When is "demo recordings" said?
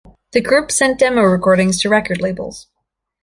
0.97-1.79